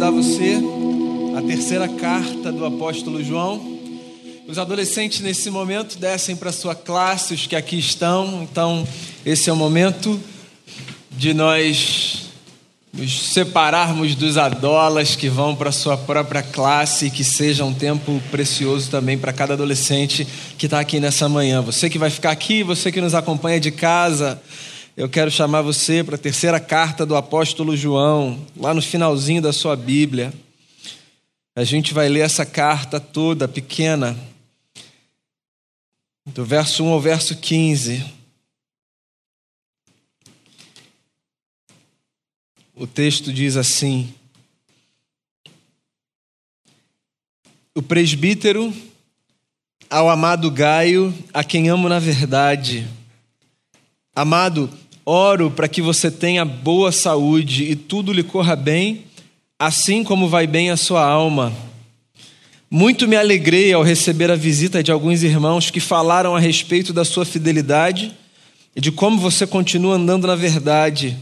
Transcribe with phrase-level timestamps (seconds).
[0.00, 0.56] convidar você
[1.36, 3.60] à terceira carta do apóstolo João.
[4.48, 8.42] Os adolescentes nesse momento descem para sua classe, os que aqui estão.
[8.50, 8.88] Então,
[9.26, 10.18] esse é o momento
[11.10, 12.30] de nós
[12.94, 18.22] nos separarmos dos adolas que vão para sua própria classe e que seja um tempo
[18.30, 20.26] precioso também para cada adolescente
[20.56, 21.60] que está aqui nessa manhã.
[21.60, 24.40] Você que vai ficar aqui, você que nos acompanha de casa,
[25.00, 29.50] eu quero chamar você para a terceira carta do apóstolo João, lá no finalzinho da
[29.50, 30.30] sua Bíblia.
[31.56, 34.14] A gente vai ler essa carta toda, pequena,
[36.26, 38.04] do verso 1 ao verso 15.
[42.74, 44.12] O texto diz assim:
[47.74, 48.70] O presbítero
[49.88, 52.86] ao amado Gaio, a quem amo na verdade.
[54.14, 54.68] Amado,
[55.10, 59.06] oro para que você tenha boa saúde e tudo lhe corra bem,
[59.58, 61.52] assim como vai bem a sua alma.
[62.70, 67.04] Muito me alegrei ao receber a visita de alguns irmãos que falaram a respeito da
[67.04, 68.12] sua fidelidade
[68.76, 71.16] e de como você continua andando na verdade.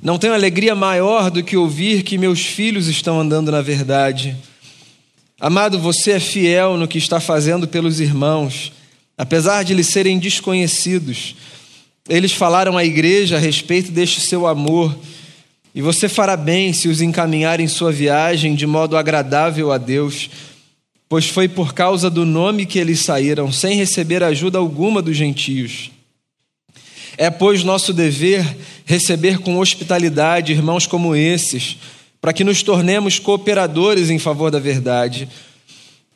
[0.00, 4.36] Não tenho alegria maior do que ouvir que meus filhos estão andando na verdade.
[5.40, 8.70] Amado, você é fiel no que está fazendo pelos irmãos,
[9.16, 11.34] apesar de lhes serem desconhecidos.
[12.08, 14.96] Eles falaram à igreja a respeito deste seu amor,
[15.74, 20.28] e você fará bem se os encaminhar em sua viagem de modo agradável a Deus,
[21.08, 25.90] pois foi por causa do nome que eles saíram, sem receber ajuda alguma dos gentios.
[27.16, 28.44] É, pois, nosso dever
[28.84, 31.76] receber com hospitalidade irmãos como esses,
[32.20, 35.28] para que nos tornemos cooperadores em favor da verdade.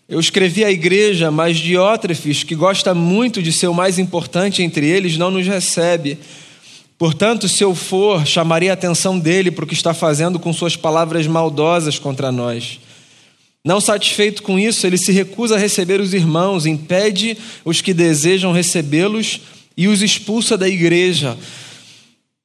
[0.09, 4.87] Eu escrevi à igreja, mas Diótrefes, que gosta muito de ser o mais importante entre
[4.87, 6.17] eles, não nos recebe.
[6.97, 10.77] Portanto, se eu for, chamarei a atenção dele para o que está fazendo com suas
[10.77, 12.79] palavras maldosas contra nós.
[13.65, 18.53] Não satisfeito com isso, ele se recusa a receber os irmãos, impede os que desejam
[18.53, 19.41] recebê-los
[19.77, 21.37] e os expulsa da igreja.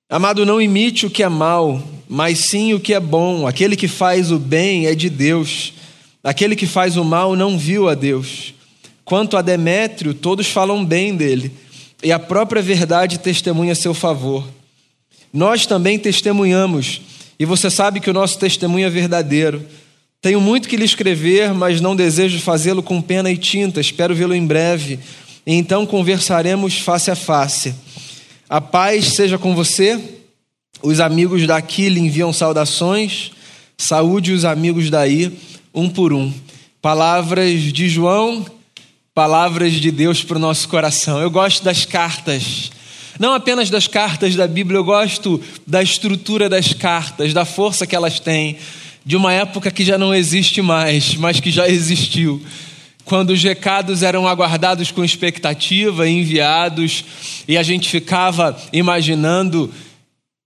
[0.10, 3.46] Amado, não imite o que é mal, mas sim o que é bom.
[3.46, 5.74] Aquele que faz o bem é de Deus.
[6.24, 8.54] Aquele que faz o mal não viu a Deus.
[9.04, 11.52] Quanto a Demétrio, todos falam bem dele,
[12.04, 14.48] e a própria verdade testemunha a seu favor.
[15.34, 17.02] Nós também testemunhamos,
[17.40, 19.66] e você sabe que o nosso testemunho é verdadeiro.
[20.22, 23.82] Tenho muito que lhe escrever, mas não desejo fazê-lo com pena e tinta.
[23.82, 25.00] Espero vê-lo em breve,
[25.46, 27.74] e então conversaremos face a face.
[28.48, 30.00] A paz seja com você.
[30.84, 33.32] Os amigos daqui lhe enviam saudações.
[33.76, 35.36] Saúde os amigos daí
[35.74, 36.34] um por um.
[36.82, 38.46] Palavras de João,
[39.14, 41.20] palavras de Deus para o nosso coração.
[41.20, 42.72] Eu gosto das cartas.
[43.20, 47.96] Não apenas das cartas da Bíblia, eu gosto da estrutura das cartas, da força que
[47.96, 48.58] elas têm,
[49.06, 52.42] de uma época que já não existe mais, mas que já existiu.
[53.06, 57.04] Quando os recados eram aguardados com expectativa, enviados,
[57.48, 59.72] e a gente ficava imaginando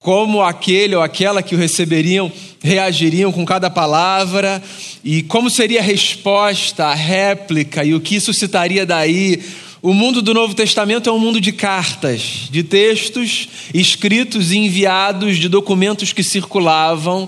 [0.06, 4.62] como aquele ou aquela que o receberiam reagiriam com cada palavra
[5.04, 9.42] e como seria a resposta, a réplica e o que suscitaria daí.
[9.82, 15.38] O mundo do Novo Testamento é um mundo de cartas, de textos escritos e enviados,
[15.38, 17.28] de documentos que circulavam,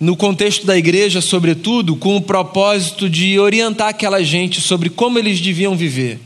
[0.00, 5.40] no contexto da igreja, sobretudo, com o propósito de orientar aquela gente sobre como eles
[5.40, 6.18] deviam viver.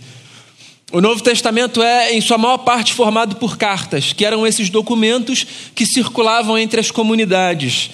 [0.93, 5.47] O Novo Testamento é, em sua maior parte, formado por cartas, que eram esses documentos
[5.75, 7.91] que circulavam entre as comunidades,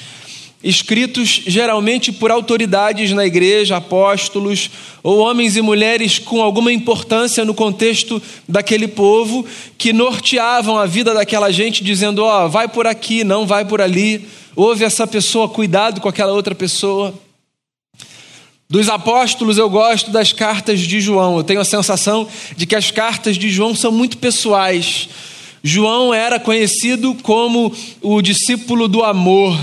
[0.64, 4.68] escritos geralmente por autoridades na igreja, apóstolos
[5.00, 9.46] ou homens e mulheres com alguma importância no contexto daquele povo,
[9.78, 13.80] que norteavam a vida daquela gente, dizendo: Ó, oh, vai por aqui, não vai por
[13.80, 14.26] ali,
[14.56, 17.14] ouve essa pessoa, cuidado com aquela outra pessoa.
[18.70, 21.38] Dos apóstolos, eu gosto das cartas de João.
[21.38, 25.08] Eu tenho a sensação de que as cartas de João são muito pessoais.
[25.64, 29.58] João era conhecido como o discípulo do amor.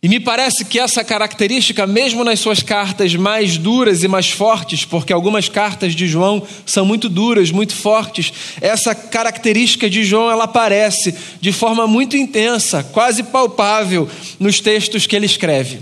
[0.00, 4.84] E me parece que essa característica, mesmo nas suas cartas mais duras e mais fortes,
[4.84, 10.44] porque algumas cartas de João são muito duras, muito fortes, essa característica de João ela
[10.44, 14.08] aparece de forma muito intensa, quase palpável
[14.38, 15.80] nos textos que ele escreve.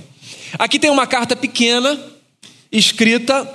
[0.59, 2.10] Aqui tem uma carta pequena,
[2.71, 3.49] escrita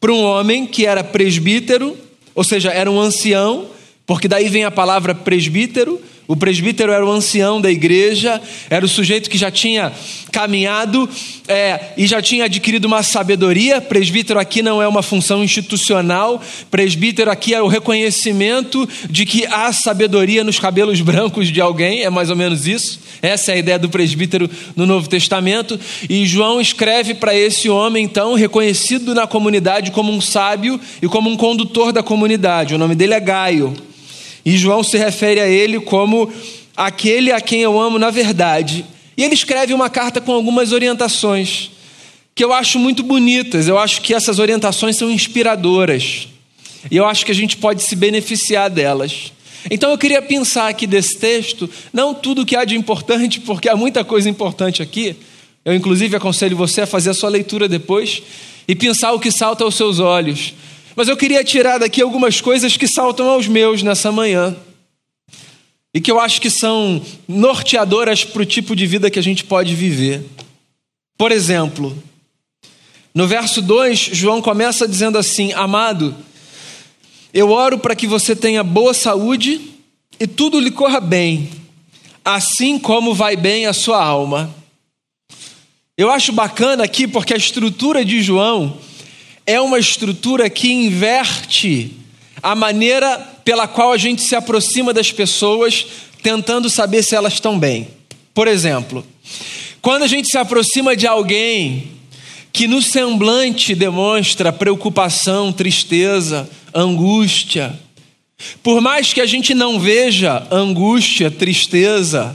[0.00, 1.96] para um homem que era presbítero,
[2.34, 3.68] ou seja, era um ancião,
[4.06, 8.40] porque daí vem a palavra presbítero, O presbítero era o ancião da igreja,
[8.70, 9.92] era o sujeito que já tinha
[10.30, 11.08] caminhado
[11.46, 13.80] é, e já tinha adquirido uma sabedoria.
[13.80, 16.40] Presbítero aqui não é uma função institucional,
[16.70, 22.10] presbítero aqui é o reconhecimento de que há sabedoria nos cabelos brancos de alguém, é
[22.10, 23.00] mais ou menos isso.
[23.20, 25.78] Essa é a ideia do presbítero no Novo Testamento.
[26.08, 31.28] E João escreve para esse homem, então, reconhecido na comunidade como um sábio e como
[31.28, 32.74] um condutor da comunidade.
[32.74, 33.91] O nome dele é Gaio.
[34.44, 36.32] E João se refere a ele como
[36.76, 38.84] aquele a quem eu amo na verdade.
[39.16, 41.70] E ele escreve uma carta com algumas orientações
[42.34, 43.68] que eu acho muito bonitas.
[43.68, 46.28] Eu acho que essas orientações são inspiradoras.
[46.90, 49.32] E eu acho que a gente pode se beneficiar delas.
[49.70, 53.76] Então eu queria pensar aqui desse texto, não tudo que há de importante, porque há
[53.76, 55.14] muita coisa importante aqui.
[55.64, 58.22] Eu, inclusive, aconselho você a fazer a sua leitura depois
[58.66, 60.54] e pensar o que salta aos seus olhos.
[60.94, 64.56] Mas eu queria tirar daqui algumas coisas que saltam aos meus nessa manhã.
[65.94, 69.44] E que eu acho que são norteadoras para o tipo de vida que a gente
[69.44, 70.24] pode viver.
[71.18, 71.96] Por exemplo,
[73.14, 76.14] no verso 2, João começa dizendo assim: Amado,
[77.32, 79.60] eu oro para que você tenha boa saúde
[80.18, 81.50] e tudo lhe corra bem,
[82.24, 84.54] assim como vai bem a sua alma.
[85.96, 88.78] Eu acho bacana aqui porque a estrutura de João
[89.46, 91.92] é uma estrutura que inverte
[92.42, 95.86] a maneira pela qual a gente se aproxima das pessoas,
[96.22, 97.88] tentando saber se elas estão bem.
[98.34, 99.04] Por exemplo,
[99.80, 101.90] quando a gente se aproxima de alguém
[102.52, 107.78] que no semblante demonstra preocupação, tristeza, angústia,
[108.62, 112.34] por mais que a gente não veja angústia, tristeza,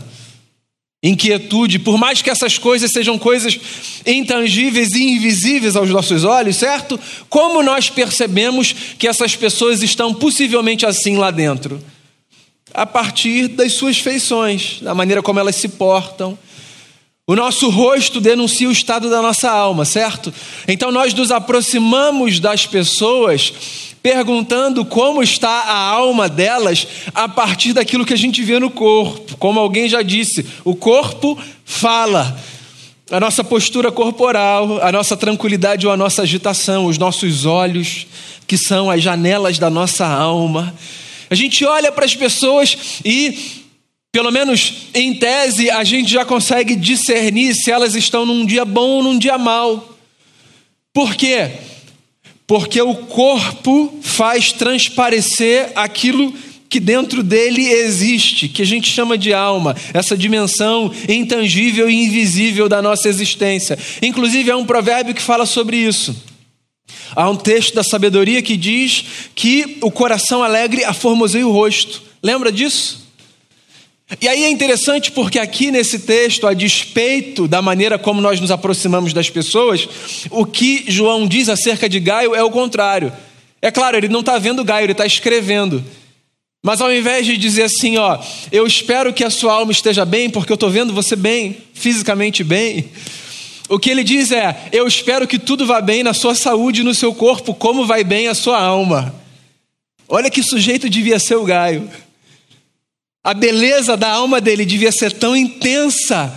[1.07, 3.59] inquietude, por mais que essas coisas sejam coisas
[4.05, 6.99] intangíveis e invisíveis aos nossos olhos, certo?
[7.29, 11.81] Como nós percebemos que essas pessoas estão possivelmente assim lá dentro?
[12.73, 16.37] A partir das suas feições, da maneira como elas se portam.
[17.29, 20.33] O nosso rosto denuncia o estado da nossa alma, certo?
[20.65, 23.51] Então nós nos aproximamos das pessoas
[24.01, 29.35] perguntando como está a alma delas a partir daquilo que a gente vê no corpo.
[29.35, 32.39] Como alguém já disse, o corpo fala.
[33.11, 38.07] A nossa postura corporal, a nossa tranquilidade ou a nossa agitação, os nossos olhos,
[38.47, 40.73] que são as janelas da nossa alma.
[41.29, 43.66] A gente olha para as pessoas e,
[44.17, 48.89] pelo menos em tese, a gente já consegue discernir se elas estão num dia bom
[48.97, 49.95] ou num dia mau.
[50.91, 51.51] Por quê?
[52.47, 56.33] porque o corpo faz transparecer aquilo
[56.69, 62.69] que dentro dele existe, que a gente chama de alma, essa dimensão intangível e invisível
[62.69, 63.77] da nossa existência.
[64.01, 66.15] Inclusive, há um provérbio que fala sobre isso.
[67.13, 69.03] Há um texto da sabedoria que diz
[69.35, 72.01] que o coração alegre aformoseia o rosto.
[72.23, 73.06] Lembra disso?
[74.21, 78.51] E aí é interessante porque aqui nesse texto, a despeito da maneira como nós nos
[78.51, 79.87] aproximamos das pessoas,
[80.31, 83.11] o que João diz acerca de Gaio é o contrário.
[83.61, 85.83] É claro, ele não está vendo Gaio, ele está escrevendo.
[86.63, 88.17] Mas ao invés de dizer assim, ó,
[88.51, 92.43] eu espero que a sua alma esteja bem, porque eu estou vendo você bem, fisicamente
[92.43, 92.89] bem,
[93.69, 96.83] o que ele diz é: eu espero que tudo vá bem na sua saúde e
[96.83, 99.13] no seu corpo, como vai bem a sua alma.
[100.07, 101.89] Olha que sujeito devia ser o Gaio.
[103.27, 106.33] A beleza da alma dele devia ser tão intensa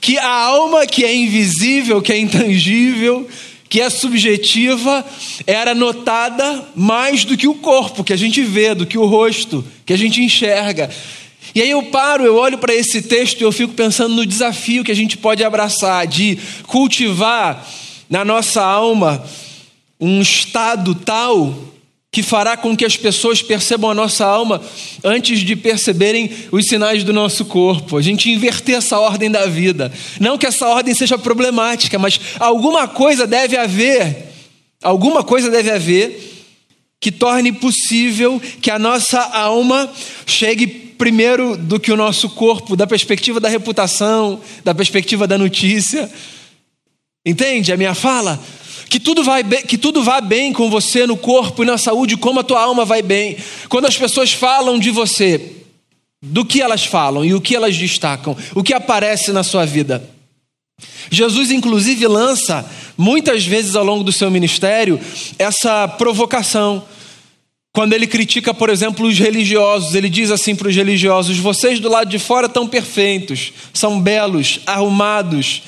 [0.00, 3.28] que a alma que é invisível, que é intangível,
[3.68, 5.06] que é subjetiva,
[5.46, 9.64] era notada mais do que o corpo que a gente vê, do que o rosto
[9.86, 10.90] que a gente enxerga.
[11.54, 14.82] E aí eu paro, eu olho para esse texto e eu fico pensando no desafio
[14.82, 16.36] que a gente pode abraçar de
[16.66, 17.64] cultivar
[18.10, 19.24] na nossa alma
[20.00, 21.73] um estado tal
[22.14, 24.62] que fará com que as pessoas percebam a nossa alma
[25.02, 27.96] antes de perceberem os sinais do nosso corpo.
[27.96, 29.92] A gente inverter essa ordem da vida.
[30.20, 34.32] Não que essa ordem seja problemática, mas alguma coisa deve haver,
[34.80, 36.32] alguma coisa deve haver
[37.00, 39.92] que torne possível que a nossa alma
[40.24, 46.08] chegue primeiro do que o nosso corpo, da perspectiva da reputação, da perspectiva da notícia.
[47.26, 48.40] Entende a minha fala?
[48.88, 52.16] Que tudo, vai bem, que tudo vá bem com você no corpo e na saúde,
[52.16, 53.36] como a tua alma vai bem.
[53.68, 55.54] Quando as pessoas falam de você,
[56.22, 60.02] do que elas falam e o que elas destacam, o que aparece na sua vida.
[61.10, 64.98] Jesus, inclusive, lança muitas vezes ao longo do seu ministério
[65.38, 66.84] essa provocação.
[67.72, 71.90] Quando ele critica, por exemplo, os religiosos, ele diz assim para os religiosos: vocês do
[71.90, 75.62] lado de fora estão perfeitos, são belos, arrumados,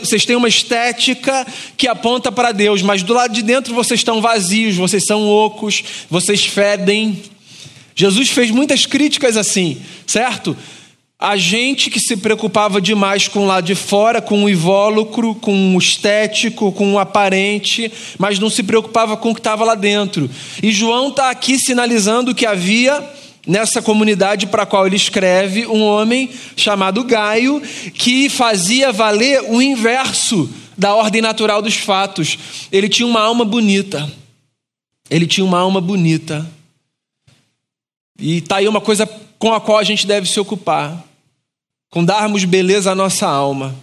[0.00, 1.46] vocês têm uma estética
[1.76, 5.82] que aponta para Deus, mas do lado de dentro vocês estão vazios, vocês são ocos,
[6.08, 7.22] vocês fedem.
[7.94, 10.56] Jesus fez muitas críticas assim, certo?
[11.18, 15.76] A gente que se preocupava demais com o lado de fora, com o invólucro, com
[15.76, 20.30] o estético, com o aparente, mas não se preocupava com o que estava lá dentro.
[20.62, 23.06] E João está aqui sinalizando que havia
[23.46, 27.60] nessa comunidade para a qual ele escreve um homem chamado Gaio
[27.94, 32.38] que fazia valer o inverso da ordem natural dos fatos.
[32.70, 34.10] Ele tinha uma alma bonita.
[35.10, 36.48] Ele tinha uma alma bonita.
[38.18, 39.06] E está aí uma coisa
[39.38, 41.02] com a qual a gente deve se ocupar
[41.90, 43.74] com darmos beleza à nossa alma.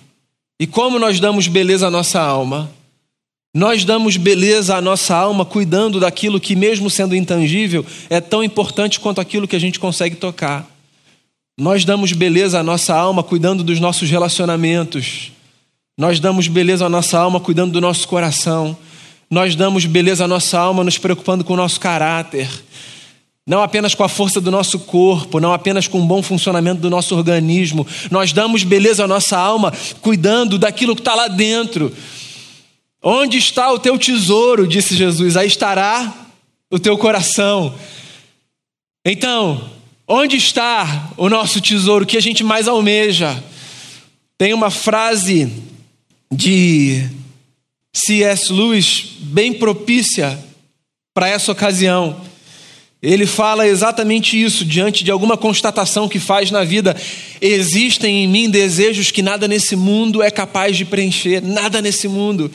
[0.59, 2.71] E como nós damos beleza à nossa alma?
[3.57, 8.99] Nós damos beleza à nossa alma cuidando daquilo que, mesmo sendo intangível, é tão importante
[8.99, 10.63] quanto aquilo que a gente consegue tocar.
[11.59, 15.31] Nós damos beleza à nossa alma cuidando dos nossos relacionamentos.
[15.97, 18.77] Nós damos beleza à nossa alma cuidando do nosso coração.
[19.27, 22.47] Nós damos beleza à nossa alma nos preocupando com o nosso caráter
[23.47, 26.89] não apenas com a força do nosso corpo, não apenas com o bom funcionamento do
[26.89, 27.87] nosso organismo.
[28.11, 29.71] Nós damos beleza à nossa alma
[30.01, 31.93] cuidando daquilo que está lá dentro.
[33.09, 36.13] Onde está o teu tesouro, disse Jesus, aí estará
[36.69, 37.73] o teu coração.
[39.05, 39.71] Então,
[40.05, 43.41] onde está o nosso tesouro, o que a gente mais almeja?
[44.37, 45.49] Tem uma frase
[46.29, 47.07] de
[47.95, 48.51] C.S.
[48.51, 50.37] Lewis bem propícia
[51.13, 52.19] para essa ocasião.
[53.01, 56.93] Ele fala exatamente isso diante de alguma constatação que faz na vida.
[57.39, 62.51] Existem em mim desejos que nada nesse mundo é capaz de preencher, nada nesse mundo.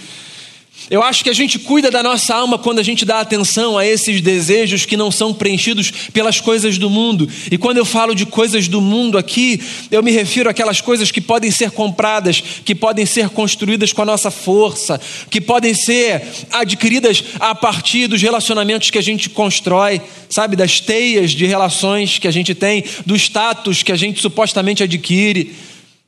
[0.93, 3.87] Eu acho que a gente cuida da nossa alma quando a gente dá atenção a
[3.87, 7.27] esses desejos que não são preenchidos pelas coisas do mundo.
[7.51, 9.59] E quando eu falo de coisas do mundo aqui,
[9.91, 14.05] eu me refiro àquelas coisas que podem ser compradas, que podem ser construídas com a
[14.05, 20.57] nossa força, que podem ser adquiridas a partir dos relacionamentos que a gente constrói, sabe,
[20.57, 25.55] das teias de relações que a gente tem, do status que a gente supostamente adquire,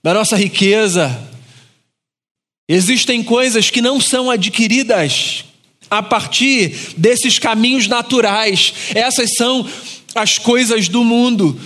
[0.03, 1.33] da nossa riqueza,
[2.69, 5.45] Existem coisas que não são adquiridas
[5.91, 8.73] a partir desses caminhos naturais.
[8.95, 9.69] Essas são
[10.15, 11.59] as coisas do mundo.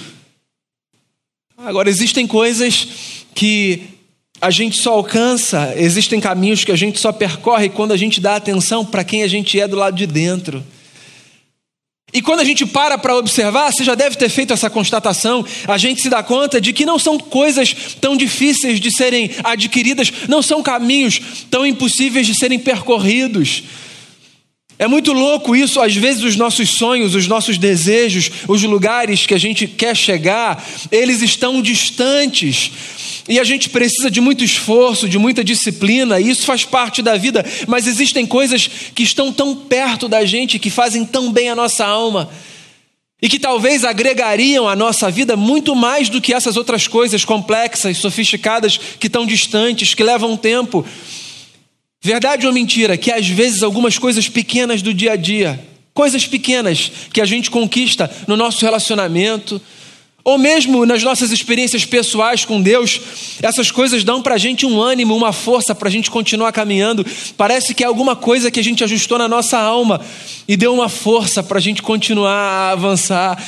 [1.57, 2.89] Agora, existem coisas
[3.35, 3.83] que
[4.41, 8.37] a gente só alcança, existem caminhos que a gente só percorre quando a gente dá
[8.37, 10.65] atenção para quem a gente é do lado de dentro.
[12.13, 15.77] E quando a gente para para observar, você já deve ter feito essa constatação, a
[15.77, 20.41] gente se dá conta de que não são coisas tão difíceis de serem adquiridas, não
[20.41, 23.63] são caminhos tão impossíveis de serem percorridos.
[24.79, 29.35] É muito louco isso, às vezes os nossos sonhos, os nossos desejos, os lugares que
[29.35, 32.71] a gente quer chegar, eles estão distantes.
[33.29, 37.17] E a gente precisa de muito esforço, de muita disciplina, e isso faz parte da
[37.17, 41.55] vida, mas existem coisas que estão tão perto da gente, que fazem tão bem a
[41.55, 42.31] nossa alma,
[43.21, 47.99] e que talvez agregariam à nossa vida muito mais do que essas outras coisas complexas,
[47.99, 50.87] sofisticadas, que estão distantes, que levam tempo.
[52.01, 52.97] Verdade ou mentira?
[52.97, 57.51] Que às vezes algumas coisas pequenas do dia a dia, coisas pequenas que a gente
[57.51, 59.61] conquista no nosso relacionamento,
[60.25, 63.01] ou mesmo nas nossas experiências pessoais com Deus,
[63.41, 67.07] essas coisas dão para a gente um ânimo, uma força para a gente continuar caminhando.
[67.37, 70.01] Parece que é alguma coisa que a gente ajustou na nossa alma
[70.47, 73.43] e deu uma força para a gente continuar a avançar.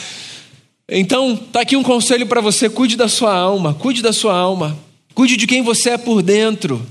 [0.89, 4.79] Então, tá aqui um conselho para você: cuide da sua alma, cuide da sua alma,
[5.15, 6.85] cuide de quem você é por dentro.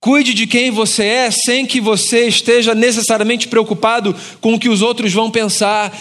[0.00, 4.82] Cuide de quem você é sem que você esteja necessariamente preocupado com o que os
[4.82, 5.96] outros vão pensar.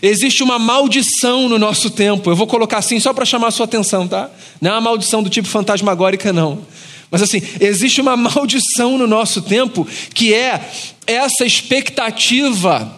[0.00, 2.30] Existe uma maldição no nosso tempo.
[2.30, 4.30] Eu vou colocar assim só para chamar a sua atenção, tá?
[4.60, 6.64] Não é uma maldição do tipo fantasmagórica, não.
[7.10, 10.60] Mas assim, existe uma maldição no nosso tempo que é
[11.06, 12.96] essa expectativa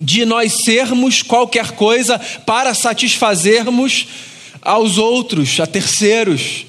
[0.00, 4.06] de nós sermos qualquer coisa para satisfazermos
[4.60, 6.66] aos outros, a terceiros.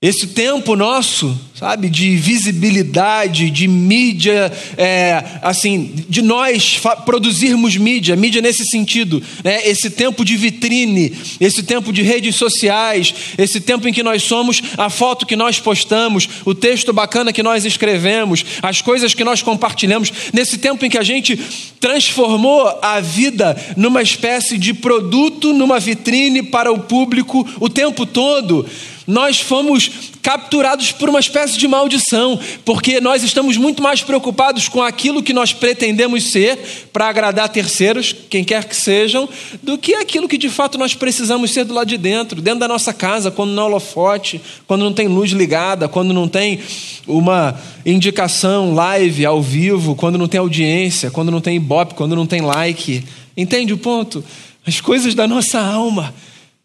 [0.00, 8.40] Esse tempo nosso, sabe, de visibilidade, de mídia, é, assim, de nós produzirmos mídia, mídia
[8.40, 9.68] nesse sentido, né?
[9.68, 14.62] esse tempo de vitrine, esse tempo de redes sociais, esse tempo em que nós somos
[14.76, 19.42] a foto que nós postamos, o texto bacana que nós escrevemos, as coisas que nós
[19.42, 21.36] compartilhamos, nesse tempo em que a gente
[21.80, 28.64] transformou a vida numa espécie de produto, numa vitrine para o público o tempo todo
[29.08, 29.90] nós fomos
[30.22, 35.32] capturados por uma espécie de maldição, porque nós estamos muito mais preocupados com aquilo que
[35.32, 36.56] nós pretendemos ser
[36.92, 39.28] para agradar terceiros, quem quer que sejam,
[39.62, 42.68] do que aquilo que de fato nós precisamos ser do lado de dentro, dentro da
[42.68, 46.60] nossa casa, quando não é holofote, quando não tem luz ligada, quando não tem
[47.06, 52.26] uma indicação live ao vivo, quando não tem audiência, quando não tem ibope, quando não
[52.26, 53.02] tem like.
[53.36, 54.22] Entende o ponto?
[54.68, 56.14] as coisas da nossa alma.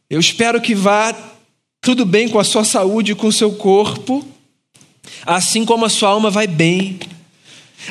[0.10, 1.16] Eu espero que vá
[1.84, 4.25] tudo bem com a sua saúde e com o seu corpo,
[5.25, 6.98] assim como a sua alma vai bem.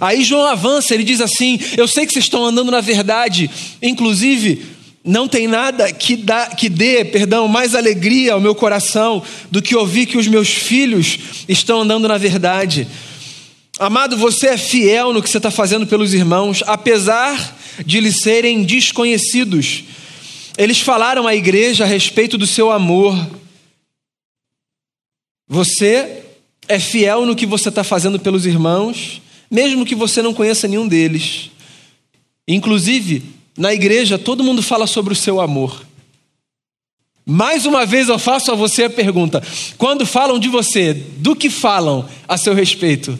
[0.01, 3.51] Aí João avança, ele diz assim: Eu sei que vocês estão andando na verdade,
[3.83, 4.65] inclusive
[5.05, 9.77] não tem nada que, dá, que dê, perdão, mais alegria ao meu coração do que
[9.77, 12.89] ouvir que os meus filhos estão andando na verdade.
[13.79, 18.63] Amado, você é fiel no que você está fazendo pelos irmãos, apesar de lhes serem
[18.63, 19.85] desconhecidos.
[20.57, 23.42] Eles falaram à igreja a respeito do seu amor.
[25.53, 26.23] Você
[26.67, 30.89] é fiel no que você está fazendo pelos irmãos, mesmo que você não conheça nenhum
[30.89, 31.51] deles.
[32.49, 33.23] Inclusive,
[33.59, 35.85] na igreja, todo mundo fala sobre o seu amor.
[37.27, 39.43] Mais uma vez eu faço a você a pergunta:
[39.77, 43.19] quando falam de você, do que falam a seu respeito?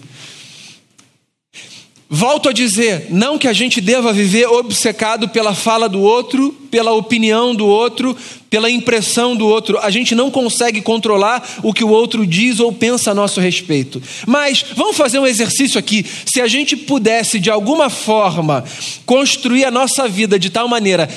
[2.15, 6.93] Volto a dizer, não que a gente deva viver obcecado pela fala do outro, pela
[6.93, 8.15] opinião do outro,
[8.51, 9.79] pela impressão do outro.
[9.79, 14.03] A gente não consegue controlar o que o outro diz ou pensa a nosso respeito.
[14.27, 16.05] Mas vamos fazer um exercício aqui.
[16.27, 18.63] Se a gente pudesse, de alguma forma,
[19.07, 21.09] construir a nossa vida de tal maneira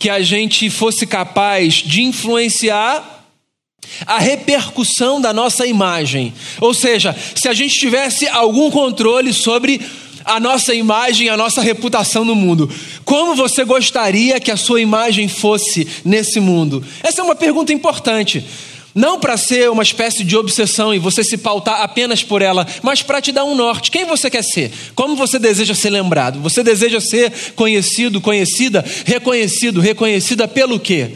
[0.00, 3.20] que a gente fosse capaz de influenciar
[4.04, 6.34] a repercussão da nossa imagem.
[6.60, 9.80] Ou seja, se a gente tivesse algum controle sobre
[10.24, 12.70] a nossa imagem, a nossa reputação no mundo.
[13.04, 16.84] Como você gostaria que a sua imagem fosse nesse mundo?
[17.02, 18.44] Essa é uma pergunta importante.
[18.94, 23.02] Não para ser uma espécie de obsessão e você se pautar apenas por ela, mas
[23.02, 23.90] para te dar um norte.
[23.90, 24.72] Quem você quer ser?
[24.94, 26.40] Como você deseja ser lembrado?
[26.40, 31.12] Você deseja ser conhecido, conhecida, reconhecido, reconhecida pelo quê?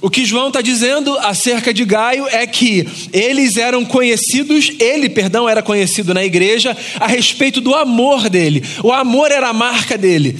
[0.00, 5.48] O que João está dizendo acerca de Gaio é que eles eram conhecidos, ele, perdão,
[5.48, 8.62] era conhecido na igreja a respeito do amor dele.
[8.84, 10.38] O amor era a marca dele.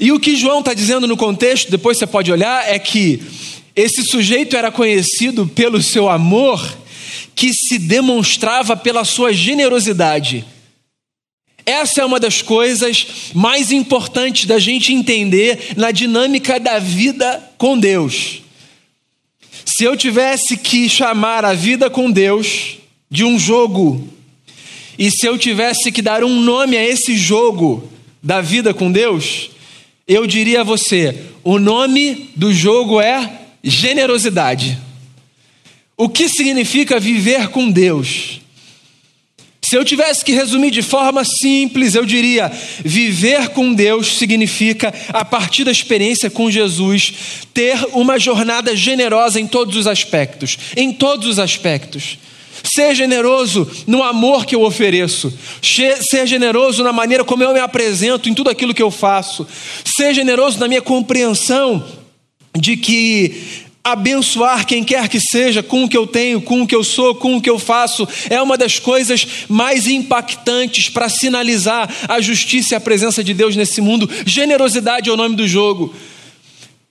[0.00, 3.22] E o que João está dizendo no contexto, depois você pode olhar, é que
[3.74, 6.66] esse sujeito era conhecido pelo seu amor
[7.34, 10.46] que se demonstrava pela sua generosidade.
[11.66, 17.76] Essa é uma das coisas mais importantes da gente entender na dinâmica da vida com
[17.76, 18.40] Deus.
[19.64, 22.78] Se eu tivesse que chamar a vida com Deus
[23.10, 24.08] de um jogo,
[24.96, 27.90] e se eu tivesse que dar um nome a esse jogo
[28.22, 29.50] da vida com Deus,
[30.06, 34.78] eu diria a você: o nome do jogo é generosidade.
[35.96, 38.40] O que significa viver com Deus?
[39.68, 42.52] Se eu tivesse que resumir de forma simples, eu diria:
[42.84, 47.12] viver com Deus significa, a partir da experiência com Jesus,
[47.52, 50.56] ter uma jornada generosa em todos os aspectos.
[50.76, 52.16] Em todos os aspectos.
[52.62, 55.36] Ser generoso no amor que eu ofereço.
[55.62, 59.46] Ser generoso na maneira como eu me apresento em tudo aquilo que eu faço.
[59.96, 61.84] Ser generoso na minha compreensão
[62.56, 66.74] de que abençoar quem quer que seja com o que eu tenho, com o que
[66.74, 71.88] eu sou, com o que eu faço, é uma das coisas mais impactantes para sinalizar
[72.08, 74.10] a justiça e a presença de Deus nesse mundo.
[74.26, 75.94] Generosidade é o nome do jogo.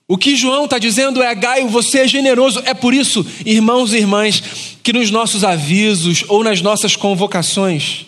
[0.08, 2.62] O que João está dizendo é: Gaio, você é generoso.
[2.64, 4.42] É por isso, irmãos e irmãs,
[4.82, 8.06] que nos nossos avisos ou nas nossas convocações,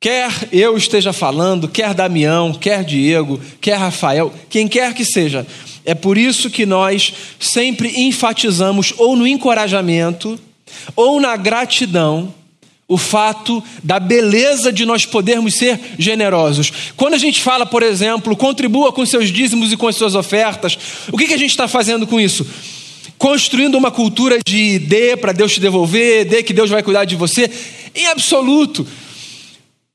[0.00, 5.46] quer eu esteja falando, quer Damião, quer Diego, quer Rafael, quem quer que seja,
[5.88, 10.38] é por isso que nós sempre enfatizamos, ou no encorajamento,
[10.94, 12.34] ou na gratidão,
[12.86, 16.70] o fato da beleza de nós podermos ser generosos.
[16.94, 20.78] Quando a gente fala, por exemplo, contribua com seus dízimos e com as suas ofertas,
[21.10, 22.46] o que, que a gente está fazendo com isso?
[23.16, 27.16] Construindo uma cultura de dê para Deus te devolver, dê que Deus vai cuidar de
[27.16, 27.50] você.
[27.94, 28.86] Em absoluto.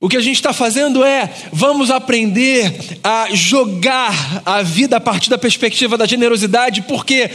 [0.03, 5.29] O que a gente está fazendo é, vamos aprender a jogar a vida a partir
[5.29, 7.31] da perspectiva da generosidade, porque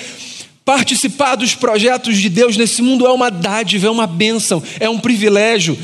[0.67, 4.99] participar dos projetos de Deus nesse mundo é uma dádiva, é uma bênção, é um
[4.99, 5.79] privilégio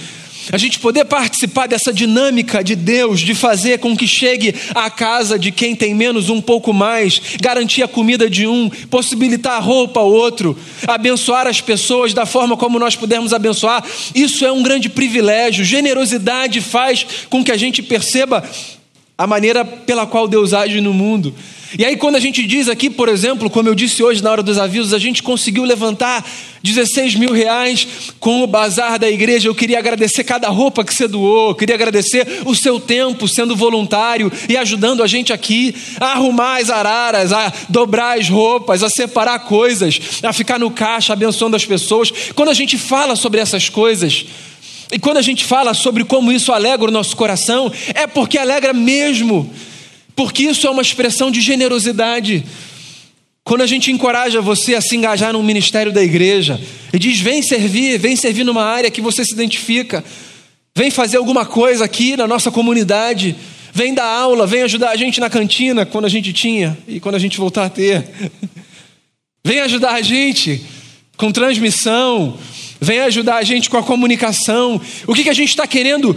[0.52, 5.38] a gente poder participar dessa dinâmica de Deus, de fazer com que chegue à casa
[5.38, 10.00] de quem tem menos um pouco mais, garantir a comida de um, possibilitar a roupa
[10.00, 14.88] ao outro, abençoar as pessoas da forma como nós pudermos abençoar, isso é um grande
[14.88, 15.64] privilégio.
[15.64, 18.42] Generosidade faz com que a gente perceba
[19.16, 21.34] a maneira pela qual Deus age no mundo.
[21.76, 24.42] E aí, quando a gente diz aqui, por exemplo, como eu disse hoje na hora
[24.44, 26.24] dos avisos, a gente conseguiu levantar
[26.62, 29.48] 16 mil reais com o bazar da igreja.
[29.48, 34.30] Eu queria agradecer cada roupa que você doou, queria agradecer o seu tempo sendo voluntário
[34.48, 39.40] e ajudando a gente aqui a arrumar as araras, a dobrar as roupas, a separar
[39.40, 42.12] coisas, a ficar no caixa abençoando as pessoas.
[42.36, 44.26] Quando a gente fala sobre essas coisas,
[44.92, 48.72] e quando a gente fala sobre como isso alegra o nosso coração, é porque alegra
[48.72, 49.50] mesmo
[50.16, 52.44] porque isso é uma expressão de generosidade.
[53.42, 56.60] Quando a gente encoraja você a se engajar no ministério da igreja
[56.92, 60.04] e diz: vem servir, vem servir numa área que você se identifica,
[60.74, 63.36] vem fazer alguma coisa aqui na nossa comunidade,
[63.72, 67.16] vem dar aula, vem ajudar a gente na cantina, quando a gente tinha e quando
[67.16, 68.04] a gente voltar a ter.
[69.46, 70.62] Vem ajudar a gente
[71.18, 72.38] com transmissão,
[72.84, 74.80] vem ajudar a gente com a comunicação.
[75.06, 76.16] O que, que a gente está querendo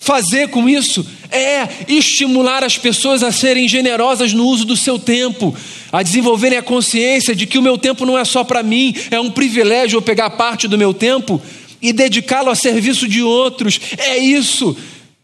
[0.00, 1.06] fazer com isso?
[1.30, 5.54] É estimular as pessoas a serem generosas no uso do seu tempo,
[5.92, 9.20] a desenvolverem a consciência de que o meu tempo não é só para mim, é
[9.20, 11.40] um privilégio eu pegar parte do meu tempo
[11.80, 13.78] e dedicá-lo a serviço de outros.
[13.98, 14.76] É isso.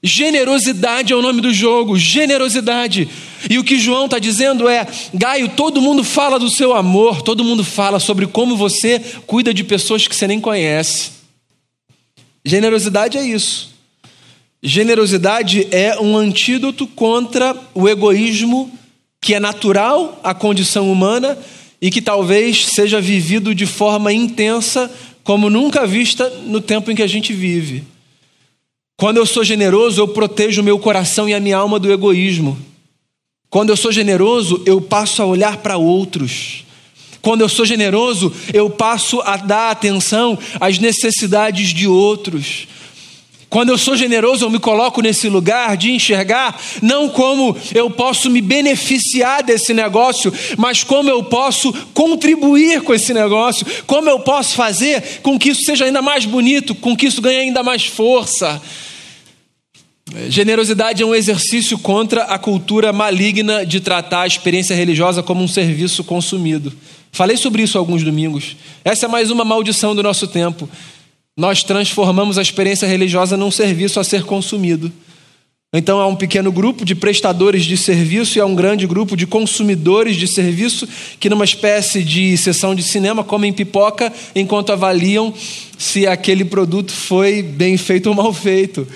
[0.02, 3.08] Generosidade é o nome do jogo, generosidade.
[3.48, 7.44] E o que João está dizendo é: Gaio, todo mundo fala do seu amor, todo
[7.44, 11.10] mundo fala sobre como você cuida de pessoas que você nem conhece.
[12.44, 13.74] Generosidade é isso.
[14.62, 18.70] Generosidade é um antídoto contra o egoísmo
[19.20, 21.38] que é natural à condição humana
[21.80, 24.90] e que talvez seja vivido de forma intensa
[25.22, 27.84] como nunca vista no tempo em que a gente vive.
[28.96, 32.56] Quando eu sou generoso, eu protejo o meu coração e a minha alma do egoísmo.
[33.54, 36.64] Quando eu sou generoso, eu passo a olhar para outros.
[37.22, 42.66] Quando eu sou generoso, eu passo a dar atenção às necessidades de outros.
[43.48, 48.28] Quando eu sou generoso, eu me coloco nesse lugar de enxergar não como eu posso
[48.28, 54.56] me beneficiar desse negócio, mas como eu posso contribuir com esse negócio, como eu posso
[54.56, 58.60] fazer com que isso seja ainda mais bonito, com que isso ganhe ainda mais força.
[60.28, 65.48] Generosidade é um exercício contra a cultura maligna de tratar a experiência religiosa como um
[65.48, 66.72] serviço consumido.
[67.10, 68.56] Falei sobre isso alguns domingos.
[68.84, 70.68] Essa é mais uma maldição do nosso tempo.
[71.36, 74.92] Nós transformamos a experiência religiosa num serviço a ser consumido.
[75.72, 79.26] Então há um pequeno grupo de prestadores de serviço e há um grande grupo de
[79.26, 80.86] consumidores de serviço
[81.18, 85.34] que, numa espécie de sessão de cinema, comem pipoca enquanto avaliam
[85.76, 88.86] se aquele produto foi bem feito ou mal feito.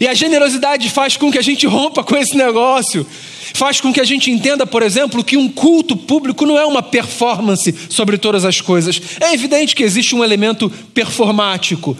[0.00, 3.06] E a generosidade faz com que a gente rompa com esse negócio.
[3.54, 6.82] Faz com que a gente entenda, por exemplo, que um culto público não é uma
[6.82, 9.00] performance sobre todas as coisas.
[9.20, 11.96] É evidente que existe um elemento performático.